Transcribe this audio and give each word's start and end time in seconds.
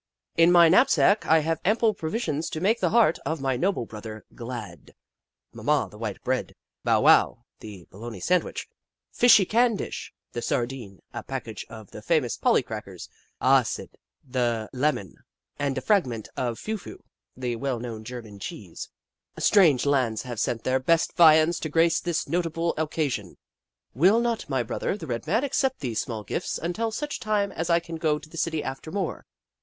In 0.35 0.51
my 0.51 0.67
knapsack 0.67 1.27
I 1.27 1.41
have 1.41 1.59
ample 1.63 1.93
provisions 1.93 2.49
to 2.49 2.59
make 2.59 2.79
the 2.79 2.89
heart 2.89 3.19
of 3.23 3.39
my 3.39 3.55
noble 3.55 3.85
brother 3.85 4.25
glad— 4.33 4.95
Ma 5.53 5.61
Ma, 5.61 5.89
the 5.89 5.97
white 5.99 6.19
bread, 6.23 6.55
Bow 6.83 7.01
Wow, 7.01 7.43
the 7.59 7.85
Bologna 7.91 8.19
sausage, 8.19 8.67
Fishy 9.11 9.45
Can 9.45 9.75
Dish, 9.75 10.11
the 10.31 10.41
sar 10.41 10.65
dine, 10.65 11.01
a 11.13 11.21
package 11.21 11.67
of 11.69 11.91
the 11.91 12.01
famous 12.01 12.35
Polly 12.35 12.63
crackers, 12.63 13.09
Ah 13.39 13.61
Sid, 13.61 13.91
the 14.27 14.67
lemon, 14.73 15.17
and 15.59 15.77
a 15.77 15.81
fragment 15.81 16.27
of 16.35 16.57
Phew 16.57 16.77
Kitchi 16.79 16.93
Kitchi 16.93 16.93
85 16.93 17.03
Phew, 17.03 17.09
the 17.41 17.55
well 17.57 17.79
known 17.79 18.03
German 18.03 18.39
cheese. 18.39 18.89
Strange 19.37 19.85
lands 19.85 20.23
have 20.23 20.39
sent 20.39 20.63
their 20.63 20.79
best 20.79 21.15
viands 21.15 21.59
to 21.59 21.69
grace 21.69 21.99
this 21.99 22.27
notable 22.27 22.73
occasion. 22.75 23.37
Will 23.93 24.19
not 24.19 24.49
my 24.49 24.63
brother, 24.63 24.97
the 24.97 25.05
Red 25.05 25.27
Man, 25.27 25.43
accept 25.43 25.79
these 25.81 26.01
small 26.01 26.23
gifts 26.23 26.57
until 26.57 26.89
such 26.91 27.19
time 27.19 27.51
as 27.51 27.69
I 27.69 27.79
can 27.79 27.97
go 27.97 28.17
to 28.17 28.27
the 28.29 28.35
city 28.37 28.63
after 28.63 28.91
more 28.91 29.27